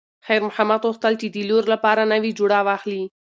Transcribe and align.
خیر 0.25 0.41
محمد 0.47 0.81
غوښتل 0.87 1.13
چې 1.21 1.27
د 1.29 1.37
لور 1.49 1.63
لپاره 1.73 2.09
نوې 2.13 2.31
جوړه 2.39 2.59
واخلي. 2.67 3.03